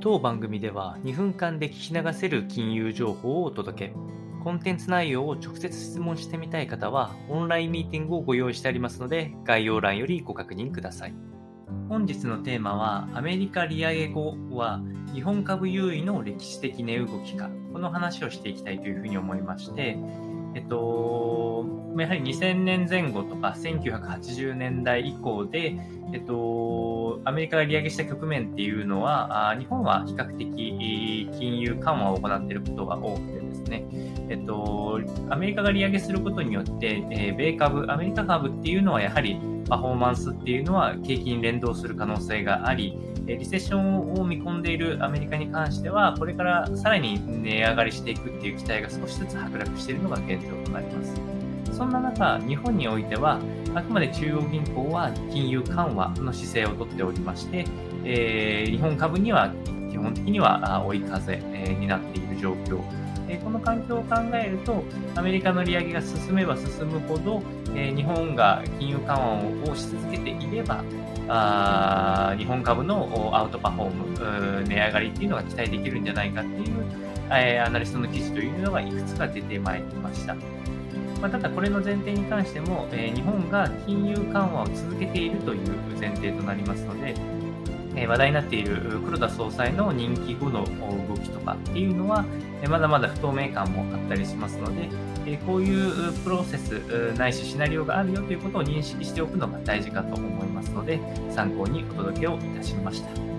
[0.00, 3.94] 当番組では2分間で聞き流せる金融情報をお届け。
[4.44, 11.14] コンテンツ内容を直接質問してみたい方は、オンラインミーティングをご用意してありますので、概要欄よりご確認ください。
[11.88, 14.80] 本日のテーマは、アメリカ利上げ後は
[15.12, 19.98] 日本株優位の歴史的値動きか、この話をしていきたいというふうに思いまして、
[20.58, 21.64] えっと、
[21.96, 25.78] やはり2000年前後とか1980年代以降で、
[26.12, 33.84] えっと、アメリカが利上げした局面っていうのは、日本は比較的金融緩和を行っていることが多くてですね、
[34.28, 42.98] えっと、アメリカが利上げすることによって、え米株、アメリカ株っていうのはやはりパフォーマンスっていうのは景気に連動する可能性があり、
[43.36, 51.14] リセッションを見込んでいるアメリカに関しては、これからさらに値上がりしていくっていう期待が少しずつ剥落しているのが現状となります。
[51.72, 53.38] そんな中、日本においては、
[53.74, 57.64] あくまで中央銀行は金融緩和の姿勢をとっておりまして、
[58.04, 59.52] えー、日本株には
[59.90, 61.36] 基本的には追い風、
[61.78, 62.80] になっている状況。
[63.36, 64.82] この環境を考えると、
[65.14, 67.42] アメリカの利上げが進めば進むほど、
[67.74, 70.82] え日本が金融緩和をし続けていれば、
[71.28, 76.84] あ日本株のアウトパフォーム、値上がりっていうのが期待できるんじゃないかっていう、
[77.30, 80.34] えアナリストの記事というのがいくつか出てまいりました。
[81.20, 87.14] まあ、ただこれの前提に関しても、えー、日本が金融緩和を続けているという前提となりますので、
[88.02, 92.24] え、話題になっている黒田総裁の任期後の動きとかっていうのは、
[92.68, 94.88] まだまだ不透明感もあったりしますので、
[95.26, 96.72] えこういうプロセス
[97.18, 103.37] ないしシナリオがあるよということを認識しておくのが大事かと思いますので、参考にお届けをいたしました。